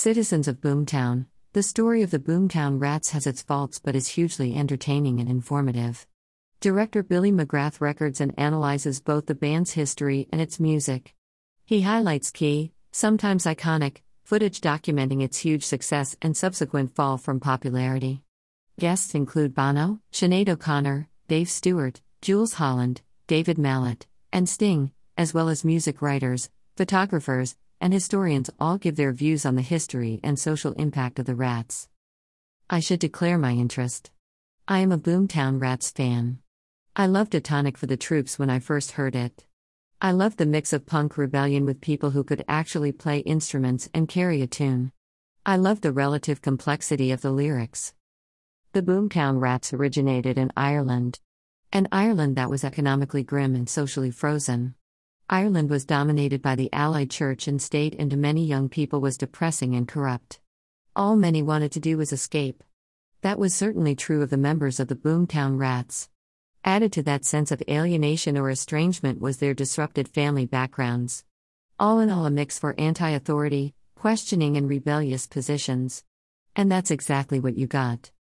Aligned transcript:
Citizens 0.00 0.46
of 0.46 0.60
Boomtown 0.60 1.26
The 1.54 1.62
story 1.64 2.02
of 2.02 2.12
the 2.12 2.20
Boomtown 2.20 2.80
Rats 2.80 3.10
has 3.10 3.26
its 3.26 3.42
faults 3.42 3.80
but 3.80 3.96
is 3.96 4.06
hugely 4.06 4.54
entertaining 4.54 5.18
and 5.18 5.28
informative. 5.28 6.06
Director 6.60 7.02
Billy 7.02 7.32
McGrath 7.32 7.80
records 7.80 8.20
and 8.20 8.32
analyzes 8.38 9.00
both 9.00 9.26
the 9.26 9.34
band's 9.34 9.72
history 9.72 10.28
and 10.30 10.40
its 10.40 10.60
music. 10.60 11.16
He 11.64 11.80
highlights 11.80 12.30
key, 12.30 12.70
sometimes 12.92 13.42
iconic, 13.42 14.02
footage 14.22 14.60
documenting 14.60 15.20
its 15.20 15.38
huge 15.38 15.64
success 15.64 16.14
and 16.22 16.36
subsequent 16.36 16.94
fall 16.94 17.18
from 17.18 17.40
popularity. 17.40 18.22
Guests 18.78 19.16
include 19.16 19.52
Bono, 19.52 19.98
Sinead 20.12 20.48
O'Connor, 20.48 21.08
Dave 21.26 21.50
Stewart, 21.50 22.02
Jools 22.22 22.52
Holland, 22.52 23.00
David 23.26 23.58
Mallet, 23.58 24.06
and 24.32 24.48
Sting, 24.48 24.92
as 25.16 25.34
well 25.34 25.48
as 25.48 25.64
music 25.64 26.00
writers, 26.00 26.50
photographers, 26.76 27.56
and 27.80 27.92
historians 27.92 28.50
all 28.58 28.78
give 28.78 28.96
their 28.96 29.12
views 29.12 29.46
on 29.46 29.54
the 29.54 29.62
history 29.62 30.20
and 30.22 30.38
social 30.38 30.72
impact 30.72 31.18
of 31.18 31.26
the 31.26 31.34
rats. 31.34 31.88
I 32.70 32.80
should 32.80 33.00
declare 33.00 33.38
my 33.38 33.52
interest. 33.52 34.10
I 34.66 34.80
am 34.80 34.92
a 34.92 34.98
Boomtown 34.98 35.60
Rats 35.60 35.90
fan. 35.90 36.38
I 36.94 37.06
loved 37.06 37.34
a 37.34 37.40
tonic 37.40 37.78
for 37.78 37.86
the 37.86 37.96
troops 37.96 38.38
when 38.38 38.50
I 38.50 38.58
first 38.58 38.92
heard 38.92 39.14
it. 39.14 39.46
I 40.00 40.12
loved 40.12 40.38
the 40.38 40.46
mix 40.46 40.72
of 40.72 40.86
punk 40.86 41.16
rebellion 41.16 41.64
with 41.64 41.80
people 41.80 42.10
who 42.10 42.22
could 42.22 42.44
actually 42.48 42.92
play 42.92 43.18
instruments 43.20 43.88
and 43.94 44.08
carry 44.08 44.42
a 44.42 44.46
tune. 44.46 44.92
I 45.46 45.56
loved 45.56 45.82
the 45.82 45.92
relative 45.92 46.42
complexity 46.42 47.10
of 47.10 47.22
the 47.22 47.30
lyrics. 47.30 47.94
The 48.72 48.82
Boomtown 48.82 49.40
Rats 49.40 49.72
originated 49.72 50.36
in 50.36 50.52
Ireland. 50.56 51.20
An 51.72 51.88
Ireland 51.90 52.36
that 52.36 52.50
was 52.50 52.64
economically 52.64 53.22
grim 53.22 53.54
and 53.54 53.68
socially 53.68 54.10
frozen. 54.10 54.74
Ireland 55.30 55.68
was 55.68 55.84
dominated 55.84 56.40
by 56.40 56.54
the 56.54 56.72
Allied 56.72 57.10
Church 57.10 57.48
and 57.48 57.60
state, 57.60 57.94
and 57.98 58.10
to 58.10 58.16
many 58.16 58.46
young 58.46 58.70
people 58.70 59.02
was 59.02 59.18
depressing 59.18 59.74
and 59.74 59.86
corrupt. 59.86 60.40
All 60.96 61.16
many 61.16 61.42
wanted 61.42 61.70
to 61.72 61.80
do 61.80 61.98
was 61.98 62.14
escape. 62.14 62.64
That 63.20 63.38
was 63.38 63.52
certainly 63.52 63.94
true 63.94 64.22
of 64.22 64.30
the 64.30 64.38
members 64.38 64.80
of 64.80 64.88
the 64.88 64.94
Boomtown 64.94 65.58
Rats. 65.58 66.08
Added 66.64 66.94
to 66.94 67.02
that 67.02 67.26
sense 67.26 67.52
of 67.52 67.62
alienation 67.68 68.38
or 68.38 68.48
estrangement 68.48 69.20
was 69.20 69.36
their 69.36 69.52
disrupted 69.52 70.08
family 70.08 70.46
backgrounds. 70.46 71.24
All 71.78 72.00
in 72.00 72.08
all, 72.08 72.24
a 72.24 72.30
mix 72.30 72.58
for 72.58 72.74
anti 72.78 73.10
authority, 73.10 73.74
questioning, 73.96 74.56
and 74.56 74.66
rebellious 74.66 75.26
positions. 75.26 76.04
And 76.56 76.72
that's 76.72 76.90
exactly 76.90 77.38
what 77.38 77.58
you 77.58 77.66
got. 77.66 78.12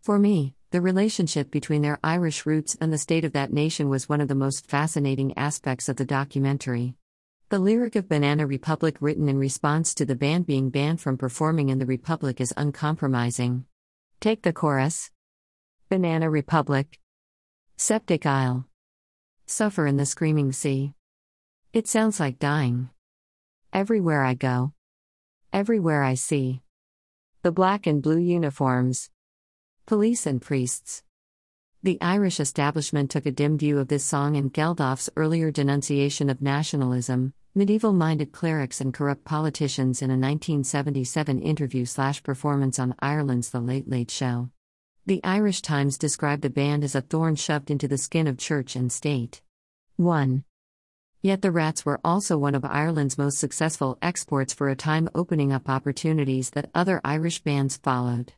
For 0.00 0.18
me, 0.18 0.54
the 0.70 0.80
relationship 0.80 1.50
between 1.50 1.82
their 1.82 1.98
Irish 2.04 2.46
roots 2.46 2.76
and 2.80 2.92
the 2.92 2.98
state 2.98 3.24
of 3.24 3.32
that 3.32 3.52
nation 3.52 3.88
was 3.88 4.08
one 4.08 4.20
of 4.20 4.28
the 4.28 4.36
most 4.36 4.68
fascinating 4.68 5.36
aspects 5.36 5.88
of 5.88 5.96
the 5.96 6.04
documentary. 6.04 6.94
The 7.48 7.58
lyric 7.58 7.96
of 7.96 8.08
Banana 8.08 8.46
Republic, 8.46 8.96
written 9.00 9.28
in 9.28 9.36
response 9.36 9.92
to 9.94 10.04
the 10.04 10.14
band 10.14 10.46
being 10.46 10.70
banned 10.70 11.00
from 11.00 11.18
performing 11.18 11.70
in 11.70 11.80
the 11.80 11.86
Republic, 11.86 12.40
is 12.40 12.54
uncompromising. 12.56 13.64
Take 14.20 14.42
the 14.42 14.52
chorus 14.52 15.10
Banana 15.88 16.30
Republic. 16.30 17.00
Septic 17.76 18.24
Isle. 18.24 18.68
Suffer 19.46 19.88
in 19.88 19.96
the 19.96 20.06
screaming 20.06 20.52
sea. 20.52 20.94
It 21.72 21.88
sounds 21.88 22.20
like 22.20 22.38
dying. 22.38 22.90
Everywhere 23.72 24.22
I 24.22 24.34
go. 24.34 24.72
Everywhere 25.52 26.04
I 26.04 26.14
see. 26.14 26.62
The 27.42 27.50
black 27.50 27.88
and 27.88 28.00
blue 28.00 28.18
uniforms. 28.20 29.10
Police 29.90 30.24
and 30.24 30.40
priests. 30.40 31.02
The 31.82 31.98
Irish 32.00 32.38
establishment 32.38 33.10
took 33.10 33.26
a 33.26 33.32
dim 33.32 33.58
view 33.58 33.80
of 33.80 33.88
this 33.88 34.04
song 34.04 34.36
and 34.36 34.52
Geldof's 34.52 35.10
earlier 35.16 35.50
denunciation 35.50 36.30
of 36.30 36.40
nationalism, 36.40 37.34
medieval 37.56 37.92
minded 37.92 38.30
clerics, 38.30 38.80
and 38.80 38.94
corrupt 38.94 39.24
politicians 39.24 40.00
in 40.00 40.10
a 40.10 40.14
1977 40.14 41.40
interview 41.40 41.84
slash 41.84 42.22
performance 42.22 42.78
on 42.78 42.94
Ireland's 43.00 43.50
The 43.50 43.58
Late 43.58 43.88
Late 43.88 44.12
Show. 44.12 44.50
The 45.06 45.20
Irish 45.24 45.60
Times 45.60 45.98
described 45.98 46.42
the 46.42 46.50
band 46.50 46.84
as 46.84 46.94
a 46.94 47.00
thorn 47.00 47.34
shoved 47.34 47.68
into 47.68 47.88
the 47.88 47.98
skin 47.98 48.28
of 48.28 48.38
church 48.38 48.76
and 48.76 48.92
state. 48.92 49.42
1. 49.96 50.44
Yet 51.20 51.42
the 51.42 51.50
Rats 51.50 51.84
were 51.84 51.98
also 52.04 52.38
one 52.38 52.54
of 52.54 52.64
Ireland's 52.64 53.18
most 53.18 53.38
successful 53.38 53.98
exports 54.00 54.54
for 54.54 54.68
a 54.68 54.76
time, 54.76 55.08
opening 55.16 55.52
up 55.52 55.68
opportunities 55.68 56.50
that 56.50 56.70
other 56.76 57.00
Irish 57.02 57.40
bands 57.40 57.76
followed. 57.76 58.34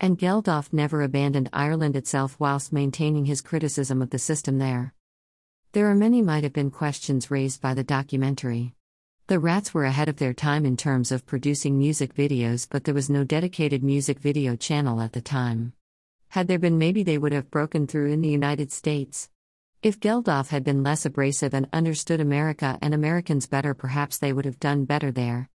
And 0.00 0.16
Geldof 0.16 0.72
never 0.72 1.02
abandoned 1.02 1.50
Ireland 1.52 1.96
itself 1.96 2.36
whilst 2.38 2.72
maintaining 2.72 3.24
his 3.24 3.40
criticism 3.40 4.00
of 4.00 4.10
the 4.10 4.18
system 4.18 4.58
there. 4.58 4.94
There 5.72 5.90
are 5.90 5.94
many 5.94 6.22
might 6.22 6.44
have 6.44 6.52
been 6.52 6.70
questions 6.70 7.32
raised 7.32 7.60
by 7.60 7.74
the 7.74 7.82
documentary. 7.82 8.74
The 9.26 9.40
Rats 9.40 9.74
were 9.74 9.84
ahead 9.84 10.08
of 10.08 10.16
their 10.16 10.32
time 10.32 10.64
in 10.64 10.76
terms 10.76 11.10
of 11.10 11.26
producing 11.26 11.76
music 11.76 12.14
videos, 12.14 12.66
but 12.70 12.84
there 12.84 12.94
was 12.94 13.10
no 13.10 13.24
dedicated 13.24 13.82
music 13.82 14.20
video 14.20 14.54
channel 14.54 15.00
at 15.00 15.14
the 15.14 15.20
time. 15.20 15.72
Had 16.28 16.46
there 16.46 16.60
been, 16.60 16.78
maybe 16.78 17.02
they 17.02 17.18
would 17.18 17.32
have 17.32 17.50
broken 17.50 17.86
through 17.88 18.12
in 18.12 18.20
the 18.20 18.28
United 18.28 18.70
States. 18.70 19.28
If 19.82 19.98
Geldof 19.98 20.48
had 20.48 20.62
been 20.62 20.82
less 20.82 21.06
abrasive 21.06 21.54
and 21.54 21.68
understood 21.72 22.20
America 22.20 22.78
and 22.80 22.94
Americans 22.94 23.46
better, 23.46 23.74
perhaps 23.74 24.16
they 24.16 24.32
would 24.32 24.44
have 24.44 24.60
done 24.60 24.84
better 24.84 25.10
there. 25.10 25.50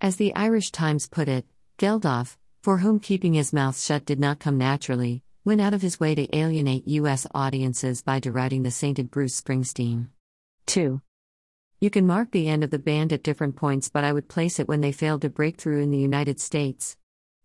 As 0.00 0.16
the 0.16 0.34
Irish 0.36 0.70
Times 0.70 1.08
put 1.08 1.28
it, 1.28 1.46
Geldof, 1.78 2.36
for 2.68 2.76
whom 2.76 3.00
keeping 3.00 3.32
his 3.32 3.50
mouth 3.50 3.80
shut 3.80 4.04
did 4.04 4.20
not 4.20 4.38
come 4.38 4.58
naturally, 4.58 5.22
went 5.42 5.58
out 5.58 5.72
of 5.72 5.80
his 5.80 5.98
way 5.98 6.14
to 6.14 6.36
alienate 6.36 6.86
U.S. 6.86 7.26
audiences 7.34 8.02
by 8.02 8.20
deriding 8.20 8.62
the 8.62 8.70
sainted 8.70 9.10
Bruce 9.10 9.40
Springsteen. 9.40 10.08
2. 10.66 11.00
You 11.80 11.88
can 11.88 12.06
mark 12.06 12.30
the 12.30 12.46
end 12.46 12.62
of 12.62 12.68
the 12.68 12.78
band 12.78 13.10
at 13.14 13.22
different 13.22 13.56
points, 13.56 13.88
but 13.88 14.04
I 14.04 14.12
would 14.12 14.28
place 14.28 14.60
it 14.60 14.68
when 14.68 14.82
they 14.82 14.92
failed 14.92 15.22
to 15.22 15.30
break 15.30 15.56
through 15.56 15.80
in 15.80 15.90
the 15.90 15.96
United 15.96 16.38
States. 16.38 16.98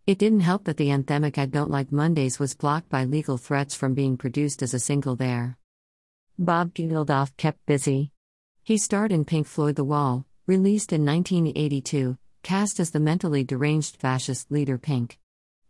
It 0.05 0.17
didn't 0.17 0.41
help 0.41 0.65
that 0.65 0.75
the 0.75 0.89
anthemic 0.89 1.37
I 1.37 1.45
Don't 1.45 1.71
Like 1.71 1.93
Mondays 1.93 2.37
was 2.37 2.53
blocked 2.53 2.89
by 2.89 3.05
legal 3.05 3.37
threats 3.37 3.73
from 3.73 3.93
being 3.93 4.17
produced 4.17 4.61
as 4.61 4.73
a 4.73 4.77
single 4.77 5.15
there. 5.15 5.57
Bob 6.37 6.73
Geldof 6.73 7.31
kept 7.37 7.65
busy. 7.65 8.11
He 8.61 8.75
starred 8.75 9.13
in 9.13 9.23
Pink 9.23 9.47
Floyd 9.47 9.77
The 9.77 9.85
Wall, 9.85 10.25
released 10.47 10.91
in 10.91 11.05
1982, 11.05 12.17
cast 12.43 12.79
as 12.79 12.91
the 12.91 12.99
mentally 12.99 13.43
deranged 13.43 13.95
fascist 13.95 14.51
leader 14.51 14.77
Pink. 14.77 15.17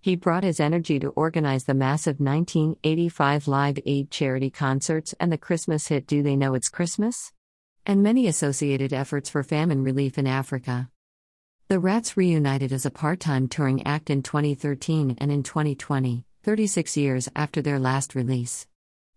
He 0.01 0.17
brought 0.17 0.44
his 0.44 0.59
energy 0.59 1.00
to 1.00 1.09
organize 1.09 1.63
the 1.63 1.73
massive 1.73 2.19
1985 2.19 3.47
Live 3.47 3.79
Aid 3.85 4.11
charity 4.11 4.50
concerts 4.50 5.16
and 5.19 5.31
the 5.31 5.38
Christmas 5.38 5.88
hit 5.88 6.06
Do 6.07 6.22
They 6.22 6.35
Know 6.35 6.56
It's 6.56 6.67
Christmas? 6.67 7.31
And 7.85 8.03
many 8.03 8.28
associated 8.28 8.91
efforts 8.91 9.29
for 9.29 9.44
famine 9.44 9.83
relief 9.83 10.17
in 10.17 10.28
Africa. 10.28 10.89
The 11.69 11.79
Rats 11.79 12.17
reunited 12.17 12.73
as 12.73 12.85
a 12.85 12.91
part 12.91 13.22
time 13.22 13.47
touring 13.47 13.85
act 13.88 14.09
in 14.09 14.23
2013 14.23 15.17
and 15.19 15.31
in 15.31 15.44
2020, 15.44 16.25
36 16.44 16.97
years 16.97 17.29
after 17.35 17.62
their 17.62 17.79
last 17.79 18.13
release. 18.13 18.67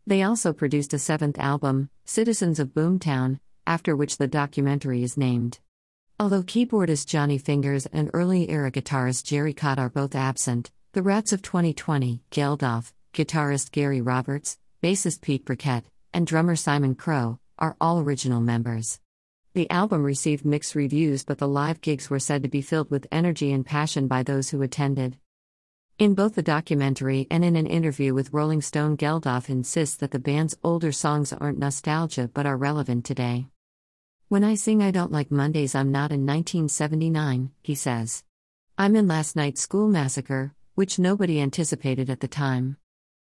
They 0.07 0.23
also 0.23 0.53
produced 0.53 0.95
a 0.95 1.01
seventh 1.01 1.39
album, 1.39 1.91
Citizens 2.05 2.61
of 2.61 2.69
Boomtown, 2.69 3.41
after 3.67 3.97
which 3.97 4.19
the 4.19 4.29
documentary 4.29 5.03
is 5.03 5.17
named. 5.17 5.59
Although 6.19 6.45
keyboardist 6.45 7.09
Johnny 7.09 7.37
Fingers 7.37 7.85
and 7.85 8.11
early 8.15 8.49
era 8.49 8.73
guitarist 8.73 9.25
Gerry 9.25 9.53
Cott 9.53 9.79
are 9.79 9.91
both 9.91 10.15
absent, 10.15 10.71
the 10.93 11.03
Rats 11.03 11.31
of 11.31 11.43
2020, 11.43 12.23
Geldof, 12.31 12.95
guitarist 13.13 13.71
Gary 13.71 14.01
Roberts, 14.01 14.57
bassist 14.83 15.21
Pete 15.21 15.45
Briquette, 15.45 15.85
and 16.15 16.27
drummer 16.27 16.57
Simon 16.57 16.95
Crowe, 16.95 17.39
are 17.59 17.77
all 17.83 18.01
original 18.01 18.41
members. 18.41 18.99
The 19.53 19.69
album 19.71 20.05
received 20.05 20.47
mixed 20.47 20.75
reviews, 20.75 21.23
but 21.23 21.37
the 21.37 21.47
live 21.47 21.83
gigs 21.83 22.09
were 22.09 22.19
said 22.19 22.43
to 22.45 22.49
be 22.49 22.63
filled 22.63 22.91
with 22.91 23.07
energy 23.13 23.53
and 23.53 23.67
passion 23.67 24.09
by 24.09 24.23
those 24.23 24.49
who 24.49 24.63
attended. 24.63 25.19
In 25.99 26.15
both 26.15 26.35
the 26.35 26.43
documentary 26.43 27.27
and 27.31 27.45
in 27.45 27.57
an 27.57 27.67
interview 27.67 28.15
with 28.15 28.33
Rolling 28.33 28.63
Stone, 28.63 28.97
Geldof 28.97 29.51
insists 29.51 29.97
that 29.97 30.13
the 30.13 30.19
band's 30.19 30.57
older 30.65 30.93
songs 30.93 31.35
aren't 31.35 31.59
nostalgia 31.59 32.31
but 32.33 32.47
are 32.47 32.57
relevant 32.57 33.05
today. 33.05 33.49
When 34.29 34.43
I 34.43 34.57
sing 34.57 34.83
I 34.83 34.91
Don't 34.91 35.13
Like 35.13 35.31
Mondays, 35.31 35.77
I'm 35.77 35.93
not 35.93 36.11
in 36.11 36.27
1979, 36.27 37.53
he 37.63 37.77
says. 37.77 38.25
I'm 38.77 38.97
in 38.97 39.07
last 39.07 39.37
night's 39.37 39.61
school 39.61 39.87
massacre, 39.87 40.53
which 40.75 40.99
nobody 40.99 41.41
anticipated 41.41 42.11
at 42.11 42.19
the 42.19 42.27
time. 42.27 42.77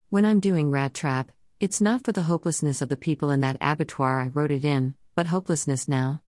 When 0.09 0.25
I'm 0.25 0.39
doing 0.39 0.71
Rat 0.71 0.95
Trap, 0.95 1.31
it's 1.59 1.79
not 1.79 2.03
for 2.03 2.11
the 2.11 2.23
hopelessness 2.23 2.81
of 2.81 2.89
the 2.89 2.97
people 2.97 3.29
in 3.29 3.41
that 3.41 3.57
abattoir 3.61 4.19
I 4.19 4.29
wrote 4.29 4.49
it 4.49 4.65
in, 4.65 4.95
but 5.13 5.27
hopelessness 5.27 5.87
now. 5.87 6.23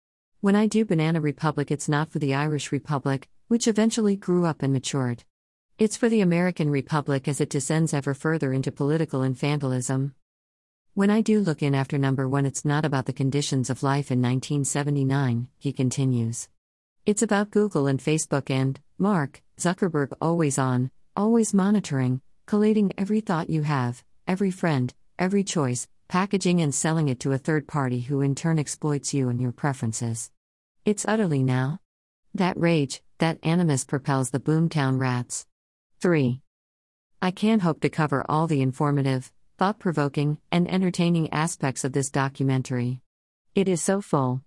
When 0.40 0.56
I 0.56 0.68
do 0.68 0.86
Banana 0.86 1.20
Republic, 1.20 1.70
it's 1.70 1.86
not 1.86 2.10
for 2.10 2.18
the 2.18 2.32
Irish 2.32 2.72
Republic, 2.72 3.28
which 3.48 3.68
eventually 3.68 4.16
grew 4.16 4.46
up 4.46 4.62
and 4.62 4.72
matured. 4.72 5.24
It's 5.78 5.98
for 5.98 6.08
the 6.08 6.22
American 6.22 6.70
Republic 6.70 7.28
as 7.28 7.42
it 7.42 7.50
descends 7.50 7.92
ever 7.92 8.14
further 8.14 8.54
into 8.54 8.72
political 8.72 9.20
infantilism. 9.20 10.14
When 10.94 11.08
I 11.08 11.22
do 11.22 11.40
Looking 11.40 11.74
after 11.74 11.96
number 11.96 12.28
one, 12.28 12.44
it's 12.44 12.66
not 12.66 12.84
about 12.84 13.06
the 13.06 13.14
conditions 13.14 13.70
of 13.70 13.82
life 13.82 14.10
in 14.10 14.20
1979, 14.20 15.48
he 15.58 15.72
continues. 15.72 16.50
It's 17.06 17.22
about 17.22 17.50
Google 17.50 17.86
and 17.86 17.98
Facebook 17.98 18.50
and, 18.50 18.78
Mark, 18.98 19.40
Zuckerberg 19.58 20.12
always 20.20 20.58
on, 20.58 20.90
always 21.16 21.54
monitoring, 21.54 22.20
collating 22.44 22.92
every 22.98 23.20
thought 23.20 23.48
you 23.48 23.62
have, 23.62 24.04
every 24.28 24.50
friend, 24.50 24.92
every 25.18 25.42
choice, 25.42 25.88
packaging 26.08 26.60
and 26.60 26.74
selling 26.74 27.08
it 27.08 27.20
to 27.20 27.32
a 27.32 27.38
third 27.38 27.66
party 27.66 28.00
who 28.00 28.20
in 28.20 28.34
turn 28.34 28.58
exploits 28.58 29.14
you 29.14 29.30
and 29.30 29.40
your 29.40 29.52
preferences. 29.52 30.30
It's 30.84 31.06
utterly 31.08 31.42
now. 31.42 31.80
That 32.34 32.58
rage, 32.58 33.02
That 33.16 33.38
animus 33.42 33.84
propels 33.84 34.28
the 34.28 34.40
Boomtown 34.40 35.00
Rats. 35.00 35.46
3. 36.00 36.42
I 37.22 37.30
can't 37.30 37.62
hope 37.62 37.80
to 37.80 37.88
cover 37.88 38.26
all 38.28 38.46
the 38.46 38.60
informative, 38.60 39.32
thought 39.58 39.78
provoking, 39.78 40.38
and 40.50 40.70
entertaining 40.70 41.32
aspects 41.32 41.84
of 41.84 41.92
this 41.92 42.10
documentary. 42.10 43.00
It 43.54 43.68
is 43.68 43.82
so 43.82 44.00
full. 44.00 44.42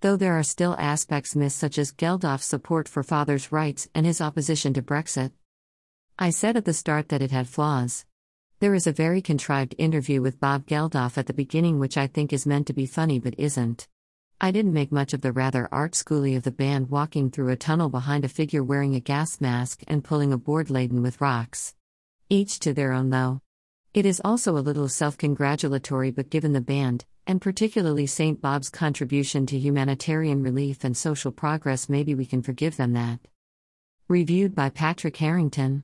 Though 0.00 0.16
there 0.16 0.38
are 0.38 0.42
still 0.42 0.76
aspects 0.78 1.34
missed, 1.34 1.58
such 1.58 1.78
as 1.78 1.92
Geldof's 1.92 2.44
support 2.44 2.88
for 2.88 3.02
fathers' 3.02 3.52
rights 3.52 3.88
and 3.94 4.04
his 4.04 4.20
opposition 4.20 4.74
to 4.74 4.82
Brexit. 4.82 5.32
I 6.18 6.30
said 6.30 6.56
at 6.56 6.64
the 6.64 6.72
start 6.72 7.08
that 7.08 7.22
it 7.22 7.30
had 7.30 7.48
flaws. 7.48 8.04
There 8.60 8.74
is 8.74 8.86
a 8.86 8.92
very 8.92 9.20
contrived 9.20 9.74
interview 9.76 10.22
with 10.22 10.40
Bob 10.40 10.66
Geldof 10.66 11.18
at 11.18 11.26
the 11.26 11.34
beginning, 11.34 11.78
which 11.78 11.98
I 11.98 12.06
think 12.06 12.32
is 12.32 12.46
meant 12.46 12.66
to 12.68 12.72
be 12.72 12.86
funny 12.86 13.18
but 13.18 13.34
isn't. 13.38 13.86
I 14.40 14.50
didn't 14.50 14.72
make 14.72 14.92
much 14.92 15.12
of 15.12 15.22
the 15.22 15.32
rather 15.32 15.68
art 15.72 15.92
schooly 15.92 16.36
of 16.36 16.42
the 16.42 16.50
band 16.50 16.90
walking 16.90 17.30
through 17.30 17.50
a 17.50 17.56
tunnel 17.56 17.88
behind 17.88 18.24
a 18.24 18.28
figure 18.28 18.62
wearing 18.64 18.94
a 18.94 19.00
gas 19.00 19.40
mask 19.40 19.82
and 19.88 20.04
pulling 20.04 20.32
a 20.32 20.38
board 20.38 20.70
laden 20.70 21.02
with 21.02 21.20
rocks. 21.20 21.74
Each 22.28 22.58
to 22.60 22.74
their 22.74 22.92
own, 22.92 23.10
though. 23.10 23.40
It 23.96 24.04
is 24.04 24.20
also 24.22 24.58
a 24.58 24.60
little 24.60 24.90
self 24.90 25.16
congratulatory, 25.16 26.10
but 26.10 26.28
given 26.28 26.52
the 26.52 26.60
band, 26.60 27.06
and 27.26 27.40
particularly 27.40 28.06
St. 28.06 28.38
Bob's 28.42 28.68
contribution 28.68 29.46
to 29.46 29.58
humanitarian 29.58 30.42
relief 30.42 30.84
and 30.84 30.94
social 30.94 31.32
progress, 31.32 31.88
maybe 31.88 32.14
we 32.14 32.26
can 32.26 32.42
forgive 32.42 32.76
them 32.76 32.92
that. 32.92 33.20
Reviewed 34.06 34.54
by 34.54 34.68
Patrick 34.68 35.16
Harrington. 35.16 35.82